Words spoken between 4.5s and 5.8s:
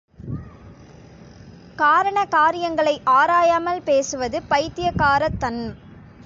பைத்தியக்காரத்தன்ம்.